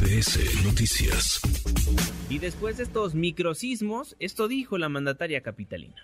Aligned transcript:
MBS 0.00 0.64
Noticias. 0.64 1.40
Y 2.30 2.38
después 2.38 2.78
de 2.78 2.84
estos 2.84 3.14
microsismos, 3.14 4.16
esto 4.18 4.48
dijo 4.48 4.78
la 4.78 4.88
mandataria 4.88 5.42
capitalina. 5.42 5.96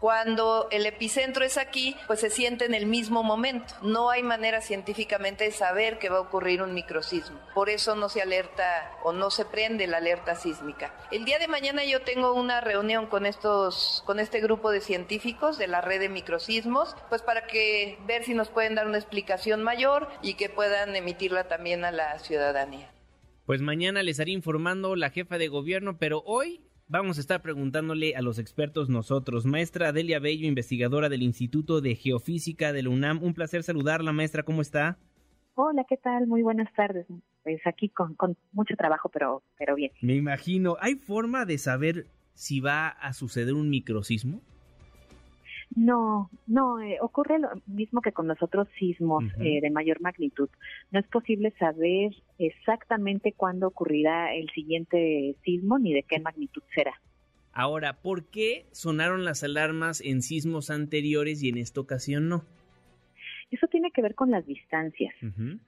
Cuando 0.00 0.66
el 0.72 0.84
epicentro 0.86 1.44
es 1.44 1.56
aquí, 1.56 1.94
pues 2.08 2.20
se 2.20 2.30
siente 2.30 2.64
en 2.64 2.74
el 2.74 2.86
mismo 2.86 3.22
momento. 3.22 3.74
No 3.82 4.10
hay 4.10 4.24
manera 4.24 4.60
científicamente 4.60 5.44
de 5.44 5.52
saber 5.52 5.98
que 5.98 6.08
va 6.08 6.16
a 6.16 6.22
ocurrir 6.22 6.60
un 6.62 6.74
microsismo. 6.74 7.38
Por 7.54 7.68
eso 7.70 7.94
no 7.94 8.08
se 8.08 8.20
alerta 8.20 8.90
o 9.04 9.12
no 9.12 9.30
se 9.30 9.44
prende 9.44 9.86
la 9.86 9.98
alerta 9.98 10.34
sísmica. 10.34 10.92
El 11.12 11.24
día 11.24 11.38
de 11.38 11.46
mañana 11.46 11.84
yo 11.84 12.02
tengo 12.02 12.32
una 12.32 12.60
reunión 12.60 13.06
con 13.06 13.26
estos, 13.26 14.02
con 14.06 14.18
este 14.18 14.40
grupo 14.40 14.72
de 14.72 14.80
científicos 14.80 15.56
de 15.56 15.68
la 15.68 15.82
red 15.82 16.00
de 16.00 16.08
microsismos, 16.08 16.96
pues 17.08 17.22
para 17.22 17.46
que 17.46 17.96
ver 18.06 18.24
si 18.24 18.34
nos 18.34 18.48
pueden 18.48 18.74
dar 18.74 18.88
una 18.88 18.98
explicación 18.98 19.62
mayor 19.62 20.08
y 20.20 20.34
que 20.34 20.48
puedan 20.48 20.96
emitirla 20.96 21.46
también 21.46 21.84
a 21.84 21.92
la 21.92 22.18
ciudadanía. 22.18 22.90
Pues 23.50 23.62
mañana 23.62 24.04
les 24.04 24.12
estaré 24.12 24.30
informando 24.30 24.94
la 24.94 25.10
jefa 25.10 25.36
de 25.36 25.48
gobierno, 25.48 25.98
pero 25.98 26.22
hoy 26.24 26.60
vamos 26.86 27.18
a 27.18 27.20
estar 27.20 27.42
preguntándole 27.42 28.14
a 28.14 28.22
los 28.22 28.38
expertos 28.38 28.88
nosotros. 28.88 29.44
Maestra 29.44 29.90
Delia 29.92 30.20
Bello, 30.20 30.46
investigadora 30.46 31.08
del 31.08 31.24
Instituto 31.24 31.80
de 31.80 31.96
Geofísica 31.96 32.72
de 32.72 32.84
la 32.84 32.90
UNAM. 32.90 33.20
Un 33.24 33.34
placer 33.34 33.64
saludarla, 33.64 34.12
maestra. 34.12 34.44
¿Cómo 34.44 34.62
está? 34.62 34.98
Hola, 35.56 35.84
¿qué 35.88 35.96
tal? 35.96 36.28
Muy 36.28 36.42
buenas 36.42 36.72
tardes. 36.74 37.08
Pues 37.42 37.60
aquí 37.66 37.88
con, 37.88 38.14
con 38.14 38.36
mucho 38.52 38.76
trabajo, 38.76 39.08
pero, 39.08 39.42
pero 39.58 39.74
bien. 39.74 39.90
Me 40.00 40.14
imagino. 40.14 40.76
¿Hay 40.78 40.94
forma 40.94 41.44
de 41.44 41.58
saber 41.58 42.06
si 42.34 42.60
va 42.60 42.86
a 42.86 43.12
suceder 43.14 43.54
un 43.54 43.68
microsismo? 43.68 44.42
No, 45.76 46.30
no, 46.48 46.80
eh, 46.80 46.98
ocurre 47.00 47.38
lo 47.38 47.48
mismo 47.66 48.00
que 48.00 48.12
con 48.12 48.26
los 48.26 48.42
otros 48.42 48.66
sismos 48.78 49.24
eh, 49.38 49.60
de 49.60 49.70
mayor 49.70 50.00
magnitud. 50.00 50.48
No 50.90 50.98
es 50.98 51.06
posible 51.06 51.52
saber 51.58 52.12
exactamente 52.38 53.32
cuándo 53.32 53.68
ocurrirá 53.68 54.34
el 54.34 54.50
siguiente 54.50 55.36
sismo 55.44 55.78
ni 55.78 55.94
de 55.94 56.02
qué 56.02 56.18
magnitud 56.18 56.62
será. 56.74 57.00
Ahora, 57.52 57.94
¿por 57.94 58.24
qué 58.24 58.66
sonaron 58.72 59.24
las 59.24 59.44
alarmas 59.44 60.00
en 60.00 60.22
sismos 60.22 60.70
anteriores 60.70 61.42
y 61.42 61.48
en 61.48 61.58
esta 61.58 61.80
ocasión 61.80 62.28
no? 62.28 62.44
Eso 63.50 63.66
tiene 63.66 63.90
que 63.90 64.02
ver 64.02 64.14
con 64.14 64.30
las 64.30 64.46
distancias. 64.46 65.12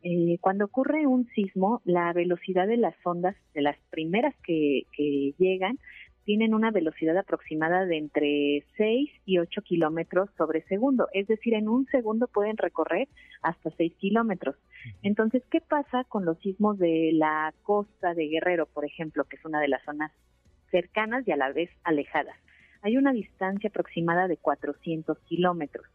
Eh, 0.02 0.38
cuando 0.40 0.66
ocurre 0.66 1.06
un 1.06 1.28
sismo, 1.34 1.82
la 1.84 2.12
velocidad 2.12 2.68
de 2.68 2.76
las 2.76 2.94
ondas, 3.02 3.34
de 3.54 3.62
las 3.62 3.76
primeras 3.90 4.34
que, 4.44 4.82
que 4.96 5.34
llegan, 5.36 5.78
tienen 6.24 6.54
una 6.54 6.70
velocidad 6.70 7.16
aproximada 7.18 7.84
de 7.84 7.98
entre 7.98 8.64
6 8.76 9.10
y 9.24 9.38
8 9.38 9.62
kilómetros 9.62 10.30
sobre 10.36 10.62
segundo, 10.62 11.08
es 11.12 11.26
decir, 11.26 11.54
en 11.54 11.68
un 11.68 11.86
segundo 11.86 12.26
pueden 12.28 12.56
recorrer 12.56 13.08
hasta 13.42 13.70
6 13.70 13.94
kilómetros. 13.96 14.56
Entonces, 15.02 15.42
¿qué 15.50 15.60
pasa 15.60 16.04
con 16.04 16.24
los 16.24 16.38
sismos 16.38 16.78
de 16.78 17.10
la 17.12 17.52
costa 17.62 18.14
de 18.14 18.28
Guerrero, 18.28 18.66
por 18.66 18.84
ejemplo, 18.84 19.24
que 19.24 19.36
es 19.36 19.44
una 19.44 19.60
de 19.60 19.68
las 19.68 19.82
zonas 19.84 20.12
cercanas 20.70 21.26
y 21.26 21.32
a 21.32 21.36
la 21.36 21.52
vez 21.52 21.70
alejadas? 21.84 22.36
Hay 22.82 22.96
una 22.96 23.12
distancia 23.12 23.68
aproximada 23.68 24.28
de 24.28 24.36
400 24.36 25.18
kilómetros. 25.20 25.86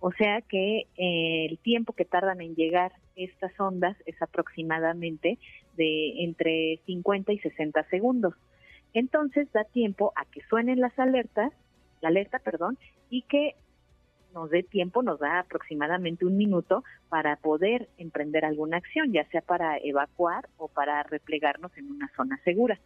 O 0.00 0.12
sea 0.12 0.42
que 0.42 0.86
eh, 0.96 1.46
el 1.48 1.58
tiempo 1.58 1.94
que 1.94 2.04
tardan 2.04 2.40
en 2.42 2.54
llegar 2.54 2.92
estas 3.16 3.58
ondas 3.58 3.96
es 4.04 4.20
aproximadamente 4.20 5.38
de 5.76 6.24
entre 6.24 6.80
50 6.84 7.32
y 7.32 7.38
60 7.38 7.82
segundos. 7.88 8.34
Entonces 8.96 9.46
da 9.52 9.64
tiempo 9.64 10.14
a 10.16 10.24
que 10.24 10.40
suenen 10.48 10.80
las 10.80 10.98
alertas, 10.98 11.52
la 12.00 12.08
alerta, 12.08 12.38
perdón, 12.38 12.78
y 13.10 13.20
que 13.28 13.54
nos 14.32 14.48
dé 14.48 14.62
tiempo, 14.62 15.02
nos 15.02 15.20
da 15.20 15.40
aproximadamente 15.40 16.24
un 16.24 16.38
minuto 16.38 16.82
para 17.10 17.36
poder 17.36 17.90
emprender 17.98 18.46
alguna 18.46 18.78
acción, 18.78 19.12
ya 19.12 19.28
sea 19.28 19.42
para 19.42 19.76
evacuar 19.76 20.48
o 20.56 20.68
para 20.68 21.02
replegarnos 21.02 21.76
en 21.76 21.90
una 21.90 22.10
zona 22.16 22.40
segura. 22.42 22.80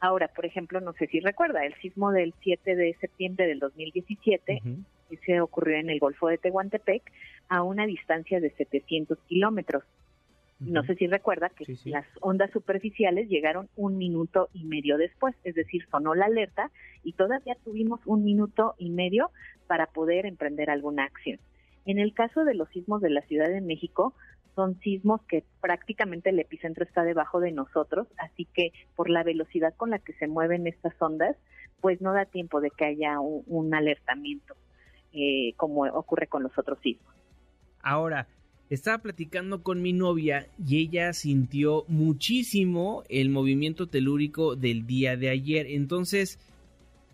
Ahora, 0.00 0.26
por 0.26 0.46
ejemplo, 0.46 0.80
no 0.80 0.94
sé 0.94 1.06
si 1.06 1.20
recuerda, 1.20 1.64
el 1.64 1.74
sismo 1.74 2.10
del 2.10 2.34
7 2.42 2.74
de 2.74 2.96
septiembre 3.00 3.46
del 3.46 3.60
2017, 3.60 4.62
que 5.08 5.16
se 5.18 5.40
ocurrió 5.40 5.76
en 5.76 5.90
el 5.90 6.00
Golfo 6.00 6.26
de 6.26 6.38
Tehuantepec, 6.38 7.04
a 7.48 7.62
una 7.62 7.86
distancia 7.86 8.40
de 8.40 8.50
700 8.50 9.16
kilómetros. 9.28 9.84
No 10.58 10.82
sé 10.84 10.94
si 10.94 11.06
recuerda 11.06 11.50
que 11.50 11.76
las 11.84 12.06
ondas 12.20 12.50
superficiales 12.50 13.28
llegaron 13.28 13.68
un 13.76 13.98
minuto 13.98 14.48
y 14.54 14.64
medio 14.64 14.96
después, 14.96 15.34
es 15.44 15.54
decir, 15.54 15.86
sonó 15.90 16.14
la 16.14 16.26
alerta 16.26 16.70
y 17.02 17.12
todavía 17.12 17.56
tuvimos 17.62 18.00
un 18.06 18.24
minuto 18.24 18.74
y 18.78 18.88
medio 18.88 19.30
para 19.66 19.86
poder 19.86 20.24
emprender 20.24 20.70
alguna 20.70 21.04
acción. 21.04 21.38
En 21.84 21.98
el 21.98 22.14
caso 22.14 22.44
de 22.44 22.54
los 22.54 22.70
sismos 22.70 23.02
de 23.02 23.10
la 23.10 23.20
Ciudad 23.22 23.48
de 23.48 23.60
México, 23.60 24.14
son 24.54 24.80
sismos 24.80 25.20
que 25.28 25.44
prácticamente 25.60 26.30
el 26.30 26.38
epicentro 26.40 26.84
está 26.84 27.04
debajo 27.04 27.40
de 27.40 27.52
nosotros, 27.52 28.08
así 28.16 28.46
que 28.46 28.72
por 28.96 29.10
la 29.10 29.22
velocidad 29.22 29.74
con 29.76 29.90
la 29.90 29.98
que 29.98 30.14
se 30.14 30.26
mueven 30.26 30.66
estas 30.66 30.94
ondas, 31.00 31.36
pues 31.82 32.00
no 32.00 32.14
da 32.14 32.24
tiempo 32.24 32.62
de 32.62 32.70
que 32.70 32.86
haya 32.86 33.20
un, 33.20 33.74
alertamiento, 33.74 34.56
eh, 35.12 35.52
como 35.58 35.82
ocurre 35.82 36.26
con 36.26 36.42
los 36.42 36.56
otros 36.58 36.78
sismos. 36.80 37.14
Ahora, 37.82 38.26
estaba 38.70 38.98
platicando 38.98 39.62
con 39.62 39.82
mi 39.82 39.92
novia 39.92 40.46
y 40.64 40.78
ella 40.78 41.12
sintió 41.12 41.84
muchísimo 41.88 43.04
el 43.08 43.30
movimiento 43.30 43.86
telúrico 43.86 44.56
del 44.56 44.86
día 44.86 45.16
de 45.16 45.30
ayer. 45.30 45.66
Entonces, 45.68 46.38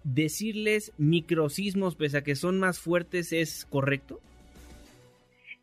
decirles 0.05 0.93
microsismos, 0.99 1.97
pese 1.97 2.19
a 2.19 2.23
que 2.23 2.35
son 2.35 2.59
más 2.59 2.81
fuertes, 2.81 3.33
¿es 3.33 3.67
correcto? 3.67 4.21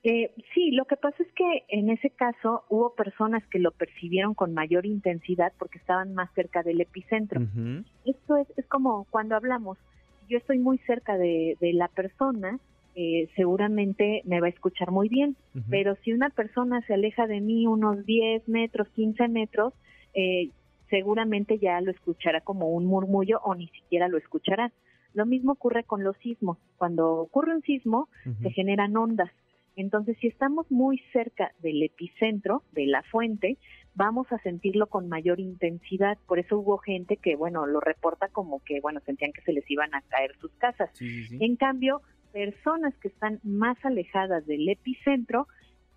Eh, 0.03 0.31
sí, 0.53 0.71
lo 0.71 0.85
que 0.85 0.95
pasa 0.95 1.21
es 1.21 1.29
que 1.33 1.65
en 1.67 1.89
ese 1.89 2.09
caso 2.09 2.63
hubo 2.69 2.93
personas 2.95 3.45
que 3.47 3.59
lo 3.59 3.71
percibieron 3.71 4.33
con 4.33 4.53
mayor 4.53 4.85
intensidad 4.85 5.51
porque 5.59 5.77
estaban 5.77 6.13
más 6.13 6.33
cerca 6.35 6.63
del 6.63 6.79
epicentro. 6.79 7.41
Esto 8.05 8.37
es, 8.37 8.47
es 8.55 8.65
como 8.67 9.05
cuando 9.09 9.35
hablamos, 9.35 9.77
yo 10.29 10.37
estoy 10.37 10.59
muy 10.59 10.77
cerca 10.79 11.17
de, 11.17 11.57
de 11.59 11.73
la 11.73 11.89
persona, 11.89 12.59
eh, 12.95 13.29
seguramente 13.35 14.21
me 14.25 14.39
va 14.41 14.47
a 14.47 14.49
escuchar 14.49 14.91
muy 14.91 15.09
bien. 15.09 15.35
Pero 15.69 15.95
si 16.03 16.13
una 16.13 16.29
persona 16.29 16.81
se 16.81 16.93
aleja 16.93 17.27
de 17.27 17.41
mí 17.41 17.67
unos 17.67 18.05
10 18.05 18.47
metros, 18.47 18.87
15 18.89 19.27
metros, 19.27 19.73
eh, 20.13 20.49
seguramente 20.89 21.59
ya 21.59 21.79
lo 21.81 21.91
escuchará 21.91 22.41
como 22.41 22.69
un 22.69 22.85
murmullo 22.85 23.39
o 23.43 23.55
ni 23.55 23.67
siquiera 23.67 24.07
lo 24.07 24.17
escuchará. 24.17 24.71
Lo 25.13 25.25
mismo 25.25 25.53
ocurre 25.53 25.83
con 25.83 26.03
los 26.03 26.17
sismos. 26.17 26.57
Cuando 26.77 27.15
ocurre 27.15 27.55
un 27.55 27.61
sismo, 27.61 28.09
se 28.41 28.51
generan 28.51 28.95
ondas. 28.95 29.31
Entonces, 29.75 30.17
si 30.19 30.27
estamos 30.27 30.69
muy 30.69 31.01
cerca 31.13 31.51
del 31.59 31.81
epicentro, 31.83 32.63
de 32.73 32.85
la 32.85 33.01
fuente, 33.03 33.57
vamos 33.95 34.31
a 34.31 34.37
sentirlo 34.39 34.87
con 34.87 35.07
mayor 35.07 35.39
intensidad. 35.39 36.17
Por 36.27 36.39
eso 36.39 36.59
hubo 36.59 36.77
gente 36.77 37.17
que, 37.17 37.35
bueno, 37.35 37.65
lo 37.65 37.79
reporta 37.79 38.27
como 38.27 38.61
que, 38.63 38.81
bueno, 38.81 38.99
sentían 39.05 39.31
que 39.31 39.41
se 39.41 39.53
les 39.53 39.69
iban 39.71 39.93
a 39.95 40.01
caer 40.01 40.35
sus 40.39 40.51
casas. 40.53 40.89
En 41.01 41.55
cambio, 41.55 42.01
personas 42.31 42.93
que 43.01 43.09
están 43.09 43.39
más 43.43 43.77
alejadas 43.83 44.45
del 44.45 44.67
epicentro, 44.69 45.47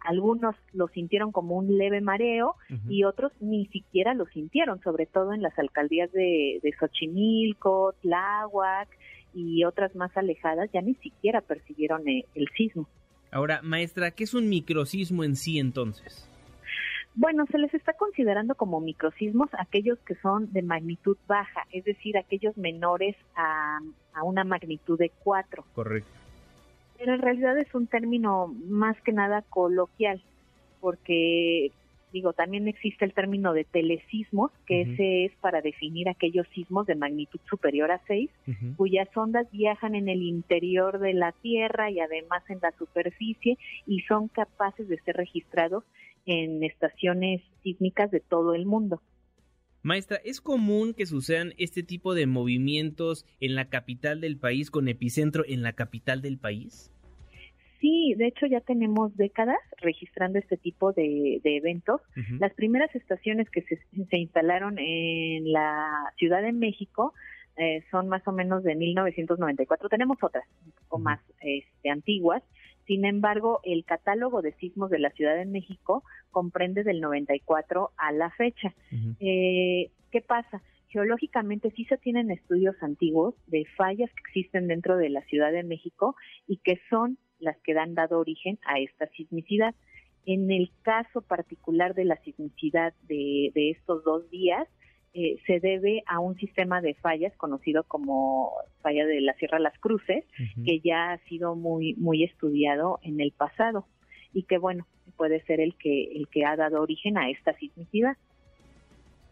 algunos 0.04 0.56
lo 0.72 0.88
sintieron 0.88 1.32
como 1.32 1.56
un 1.56 1.78
leve 1.78 2.00
mareo 2.00 2.56
y 2.88 3.04
otros 3.04 3.32
ni 3.40 3.66
siquiera 3.66 4.14
lo 4.14 4.26
sintieron, 4.26 4.80
sobre 4.82 5.06
todo 5.06 5.32
en 5.32 5.42
las 5.42 5.56
alcaldías 5.58 6.10
de, 6.12 6.58
de 6.62 6.72
Xochimilco, 6.78 7.94
Tláhuac 8.02 8.88
y 9.34 9.64
otras 9.64 9.94
más 9.94 10.14
alejadas, 10.16 10.70
ya 10.72 10.82
ni 10.82 10.94
siquiera 10.96 11.40
percibieron 11.40 12.06
el, 12.08 12.20
eh, 12.20 12.26
el 12.34 12.48
sismo. 12.56 12.88
Ahora, 13.30 13.60
maestra, 13.62 14.10
¿qué 14.10 14.24
es 14.24 14.34
un 14.34 14.48
microsismo 14.48 15.24
en 15.24 15.36
sí 15.36 15.58
entonces? 15.58 16.28
Bueno, 17.14 17.44
se 17.50 17.58
les 17.58 17.72
está 17.72 17.92
considerando 17.92 18.54
como 18.54 18.80
microsismos 18.80 19.50
aquellos 19.58 19.98
que 20.00 20.14
son 20.16 20.52
de 20.52 20.62
magnitud 20.62 21.16
baja, 21.26 21.66
es 21.70 21.84
decir, 21.84 22.16
aquellos 22.16 22.56
menores 22.56 23.16
a, 23.36 23.78
a 24.14 24.24
una 24.24 24.44
magnitud 24.44 24.98
de 24.98 25.10
4. 25.22 25.64
Correcto 25.74 26.21
pero 27.02 27.16
en 27.16 27.20
realidad 27.22 27.58
es 27.58 27.74
un 27.74 27.88
término 27.88 28.54
más 28.68 28.96
que 29.02 29.10
nada 29.10 29.42
coloquial, 29.42 30.22
porque 30.80 31.72
digo, 32.12 32.32
también 32.32 32.68
existe 32.68 33.04
el 33.04 33.12
término 33.12 33.52
de 33.52 33.64
telesismos, 33.64 34.52
que 34.66 34.82
ese 34.82 35.24
es 35.24 35.32
para 35.40 35.62
definir 35.62 36.08
aquellos 36.08 36.46
sismos 36.54 36.86
de 36.86 36.94
magnitud 36.94 37.40
superior 37.50 37.90
a 37.90 38.00
6, 38.06 38.30
cuyas 38.76 39.08
ondas 39.16 39.50
viajan 39.50 39.96
en 39.96 40.08
el 40.08 40.22
interior 40.22 41.00
de 41.00 41.14
la 41.14 41.32
Tierra 41.32 41.90
y 41.90 41.98
además 41.98 42.48
en 42.48 42.60
la 42.62 42.70
superficie 42.78 43.58
y 43.84 44.02
son 44.02 44.28
capaces 44.28 44.86
de 44.86 45.00
ser 45.00 45.16
registrados 45.16 45.82
en 46.24 46.62
estaciones 46.62 47.42
sísmicas 47.64 48.12
de 48.12 48.20
todo 48.20 48.54
el 48.54 48.64
mundo. 48.64 49.00
Maestra, 49.82 50.18
¿es 50.24 50.40
común 50.40 50.94
que 50.94 51.06
sucedan 51.06 51.54
este 51.58 51.82
tipo 51.82 52.14
de 52.14 52.26
movimientos 52.26 53.26
en 53.40 53.56
la 53.56 53.68
capital 53.68 54.20
del 54.20 54.36
país 54.36 54.70
con 54.70 54.86
epicentro 54.86 55.44
en 55.46 55.62
la 55.62 55.72
capital 55.72 56.22
del 56.22 56.38
país? 56.38 56.92
Sí, 57.80 58.14
de 58.16 58.28
hecho 58.28 58.46
ya 58.46 58.60
tenemos 58.60 59.16
décadas 59.16 59.58
registrando 59.78 60.38
este 60.38 60.56
tipo 60.56 60.92
de, 60.92 61.40
eventos. 61.42 62.00
Las 62.38 62.54
primeras 62.54 62.94
estaciones 62.94 63.50
que 63.50 63.62
se, 63.62 64.16
instalaron 64.16 64.78
en 64.78 65.50
la 65.50 66.12
Ciudad 66.16 66.42
de 66.42 66.52
México 66.52 67.12
eh, 67.56 67.82
son 67.90 68.06
más 68.06 68.26
o 68.28 68.32
menos 68.32 68.62
de 68.62 68.76
1994. 68.76 69.88
Tenemos 69.88 70.16
otras 70.22 70.44
un 70.64 70.72
poco 70.72 71.00
más 71.00 71.20
este, 71.40 71.90
antiguas 71.90 72.44
Sin 72.86 73.04
embargo, 73.04 73.60
el 73.64 73.84
catálogo 73.84 74.42
de 74.42 74.52
sismos 74.54 74.90
de 74.90 74.98
la 74.98 75.10
Ciudad 75.10 75.36
de 75.36 75.46
México 75.46 76.02
comprende 76.30 76.82
del 76.82 77.00
94 77.00 77.90
a 77.96 78.12
la 78.12 78.30
fecha. 78.30 78.74
eh, 79.20 79.90
¿Qué 80.10 80.20
pasa? 80.20 80.62
Geológicamente 80.88 81.70
sí 81.70 81.84
se 81.86 81.96
tienen 81.96 82.30
estudios 82.30 82.76
antiguos 82.82 83.34
de 83.46 83.64
fallas 83.76 84.10
que 84.10 84.20
existen 84.28 84.66
dentro 84.66 84.96
de 84.96 85.08
la 85.08 85.22
Ciudad 85.22 85.52
de 85.52 85.62
México 85.62 86.16
y 86.46 86.58
que 86.58 86.78
son 86.90 87.18
las 87.38 87.56
que 87.62 87.72
han 87.78 87.94
dado 87.94 88.18
origen 88.18 88.58
a 88.66 88.78
esta 88.78 89.06
sismicidad. 89.08 89.74
En 90.26 90.50
el 90.50 90.70
caso 90.82 91.22
particular 91.22 91.94
de 91.94 92.04
la 92.04 92.16
sismicidad 92.22 92.94
de, 93.08 93.50
de 93.54 93.70
estos 93.70 94.04
dos 94.04 94.28
días, 94.30 94.68
eh, 95.14 95.38
se 95.46 95.60
debe 95.60 96.02
a 96.06 96.20
un 96.20 96.36
sistema 96.36 96.80
de 96.80 96.94
fallas 96.94 97.36
conocido 97.36 97.84
como 97.84 98.52
falla 98.80 99.06
de 99.06 99.20
la 99.20 99.34
Sierra 99.34 99.58
Las 99.58 99.78
Cruces, 99.78 100.24
que 100.64 100.80
ya 100.80 101.12
ha 101.12 101.18
sido 101.28 101.54
muy 101.54 101.94
muy 101.94 102.24
estudiado 102.24 102.98
en 103.02 103.20
el 103.20 103.32
pasado 103.32 103.86
y 104.32 104.44
que 104.44 104.58
bueno 104.58 104.86
puede 105.16 105.42
ser 105.44 105.60
el 105.60 105.74
que 105.76 106.04
el 106.14 106.28
que 106.28 106.44
ha 106.44 106.56
dado 106.56 106.80
origen 106.80 107.18
a 107.18 107.30
esta 107.30 107.52
sismicidad. 107.58 108.16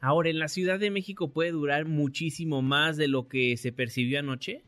Ahora, 0.03 0.31
¿en 0.31 0.39
la 0.39 0.49
Ciudad 0.49 0.79
de 0.79 0.91
México 0.91 1.29
puede 1.29 1.51
durar 1.51 1.87
muchísimo 1.87 2.63
más 2.63 2.97
de 2.97 3.09
lo 3.09 3.29
que 3.29 3.57
se 3.57 3.71
percibió 3.71 4.19
anoche? 4.19 4.63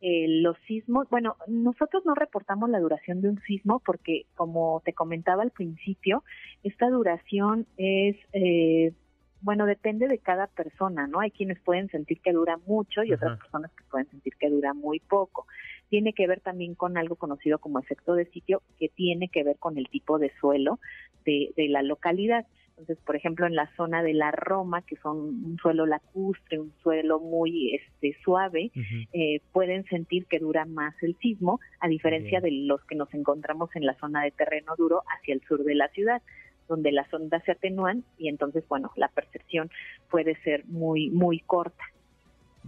Eh, 0.00 0.26
los 0.28 0.56
sismos, 0.66 1.08
bueno, 1.10 1.36
nosotros 1.48 2.04
no 2.06 2.14
reportamos 2.14 2.70
la 2.70 2.78
duración 2.78 3.20
de 3.20 3.30
un 3.30 3.40
sismo 3.42 3.82
porque, 3.84 4.26
como 4.36 4.80
te 4.84 4.92
comentaba 4.92 5.42
al 5.42 5.50
principio, 5.50 6.22
esta 6.62 6.88
duración 6.88 7.66
es 7.76 8.16
eh, 8.32 8.92
bueno, 9.40 9.66
depende 9.66 10.08
de 10.08 10.18
cada 10.18 10.46
persona, 10.48 11.06
¿no? 11.06 11.20
Hay 11.20 11.30
quienes 11.30 11.58
pueden 11.60 11.88
sentir 11.90 12.20
que 12.20 12.32
dura 12.32 12.58
mucho 12.66 13.04
y 13.04 13.12
otras 13.12 13.38
personas 13.38 13.70
que 13.72 13.84
pueden 13.90 14.08
sentir 14.10 14.34
que 14.38 14.50
dura 14.50 14.74
muy 14.74 15.00
poco. 15.00 15.46
Tiene 15.88 16.12
que 16.12 16.26
ver 16.26 16.40
también 16.40 16.74
con 16.74 16.98
algo 16.98 17.16
conocido 17.16 17.58
como 17.58 17.78
efecto 17.78 18.14
de 18.14 18.26
sitio, 18.26 18.62
que 18.78 18.88
tiene 18.88 19.28
que 19.28 19.44
ver 19.44 19.56
con 19.58 19.78
el 19.78 19.88
tipo 19.88 20.18
de 20.18 20.32
suelo 20.40 20.80
de, 21.24 21.52
de 21.56 21.68
la 21.68 21.82
localidad. 21.82 22.46
Entonces, 22.78 23.04
por 23.04 23.16
ejemplo, 23.16 23.46
en 23.46 23.56
la 23.56 23.68
zona 23.76 24.04
de 24.04 24.14
la 24.14 24.30
Roma, 24.30 24.82
que 24.82 24.96
son 24.96 25.16
un 25.18 25.58
suelo 25.60 25.84
lacustre, 25.84 26.60
un 26.60 26.72
suelo 26.80 27.18
muy 27.18 27.74
este, 27.74 28.16
suave, 28.22 28.70
eh, 29.12 29.40
pueden 29.52 29.84
sentir 29.86 30.26
que 30.26 30.38
dura 30.38 30.64
más 30.64 30.94
el 31.02 31.16
sismo, 31.16 31.58
a 31.80 31.88
diferencia 31.88 32.40
de 32.40 32.52
los 32.52 32.84
que 32.84 32.94
nos 32.94 33.12
encontramos 33.14 33.74
en 33.74 33.84
la 33.84 33.94
zona 33.94 34.22
de 34.22 34.30
terreno 34.30 34.74
duro 34.76 35.02
hacia 35.08 35.34
el 35.34 35.42
sur 35.48 35.64
de 35.64 35.74
la 35.74 35.88
ciudad 35.88 36.22
donde 36.68 36.92
las 36.92 37.12
ondas 37.12 37.42
se 37.44 37.52
atenúan 37.52 38.04
y 38.18 38.28
entonces, 38.28 38.64
bueno, 38.68 38.92
la 38.96 39.08
percepción 39.08 39.70
puede 40.10 40.36
ser 40.42 40.64
muy, 40.66 41.10
muy 41.10 41.40
corta. 41.40 41.84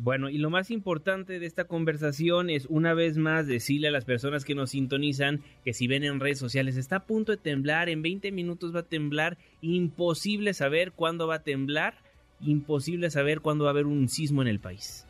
Bueno, 0.02 0.30
y 0.30 0.38
lo 0.38 0.48
más 0.48 0.70
importante 0.70 1.38
de 1.38 1.46
esta 1.46 1.64
conversación 1.64 2.48
es 2.48 2.64
una 2.66 2.94
vez 2.94 3.18
más 3.18 3.46
decirle 3.46 3.88
a 3.88 3.90
las 3.90 4.06
personas 4.06 4.44
que 4.44 4.54
nos 4.54 4.70
sintonizan 4.70 5.40
que 5.62 5.74
si 5.74 5.88
ven 5.88 6.04
en 6.04 6.20
redes 6.20 6.38
sociales 6.38 6.76
está 6.76 6.96
a 6.96 7.06
punto 7.06 7.32
de 7.32 7.38
temblar, 7.38 7.90
en 7.90 8.00
20 8.00 8.32
minutos 8.32 8.74
va 8.74 8.80
a 8.80 8.88
temblar, 8.88 9.36
imposible 9.60 10.54
saber 10.54 10.92
cuándo 10.92 11.26
va 11.26 11.36
a 11.36 11.42
temblar, 11.42 11.94
imposible 12.40 13.10
saber 13.10 13.40
cuándo 13.40 13.64
va 13.64 13.70
a 13.70 13.72
haber 13.72 13.86
un 13.86 14.08
sismo 14.08 14.40
en 14.40 14.48
el 14.48 14.60
país. 14.60 15.06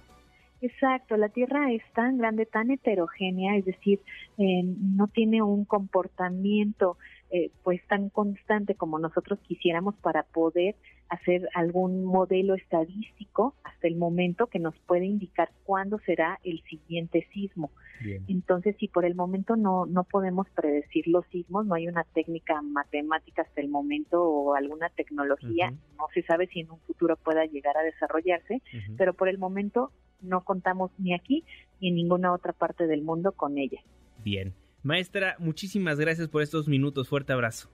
Exacto, 0.62 1.16
la 1.16 1.28
Tierra 1.28 1.72
es 1.72 1.82
tan 1.94 2.18
grande, 2.18 2.44
tan 2.44 2.70
heterogénea, 2.70 3.56
es 3.56 3.64
decir, 3.64 4.00
eh, 4.38 4.62
no 4.64 5.06
tiene 5.06 5.40
un 5.40 5.64
comportamiento 5.64 6.98
eh, 7.32 7.50
pues 7.62 7.80
tan 7.86 8.08
constante 8.08 8.74
como 8.74 8.98
nosotros 8.98 9.38
quisiéramos 9.40 9.94
para 9.96 10.24
poder 10.24 10.74
hacer 11.08 11.48
algún 11.54 12.04
modelo 12.04 12.54
estadístico 12.54 13.54
hasta 13.62 13.86
el 13.86 13.96
momento 13.96 14.48
que 14.48 14.58
nos 14.58 14.76
puede 14.80 15.04
indicar 15.06 15.50
cuándo 15.64 15.98
será 16.06 16.38
el 16.44 16.62
siguiente 16.62 17.28
sismo. 17.32 17.70
Entonces, 18.28 18.74
si 18.78 18.88
por 18.88 19.04
el 19.04 19.14
momento 19.14 19.56
no, 19.56 19.84
no 19.84 20.04
podemos 20.04 20.48
predecir 20.54 21.06
los 21.06 21.26
sismos, 21.26 21.66
no 21.66 21.74
hay 21.74 21.86
una 21.86 22.04
técnica 22.14 22.62
matemática 22.62 23.42
hasta 23.42 23.60
el 23.60 23.68
momento 23.68 24.22
o 24.22 24.54
alguna 24.54 24.88
tecnología, 24.88 25.70
no 25.70 26.06
se 26.14 26.22
sabe 26.22 26.46
si 26.46 26.60
en 26.60 26.70
un 26.70 26.80
futuro 26.80 27.16
pueda 27.16 27.44
llegar 27.44 27.76
a 27.76 27.82
desarrollarse, 27.82 28.62
pero 28.96 29.12
por 29.12 29.28
el 29.28 29.38
momento 29.38 29.92
no 30.22 30.44
contamos 30.44 30.90
ni 30.98 31.14
aquí 31.14 31.44
ni 31.80 31.88
en 31.88 31.94
ninguna 31.94 32.32
otra 32.32 32.52
parte 32.52 32.86
del 32.86 33.02
mundo 33.02 33.32
con 33.32 33.58
ella. 33.58 33.80
Bien. 34.24 34.54
Maestra, 34.82 35.36
muchísimas 35.38 35.98
gracias 35.98 36.28
por 36.28 36.42
estos 36.42 36.68
minutos. 36.68 37.08
Fuerte 37.08 37.32
abrazo. 37.32 37.70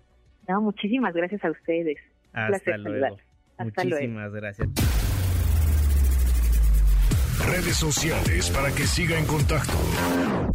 No, 0.48 0.60
muchísimas 0.60 1.14
gracias 1.14 1.44
a 1.44 1.50
ustedes. 1.50 1.98
Hasta 2.32 2.76
luego. 2.78 3.18
muchísimas 3.58 4.32
gracias. 4.32 4.68
Redes 7.46 7.76
sociales 7.76 8.50
para 8.50 8.70
que 8.74 8.86
siga 8.86 9.18
en 9.18 9.26
contacto: 9.26 9.72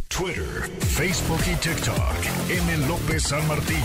Twitter, 0.07 0.69
Facebook 0.80 1.42
y 1.51 1.56
TikTok. 1.56 2.15
M. 2.50 2.88
López 2.88 3.24
San 3.24 3.47
Martín. 3.47 3.83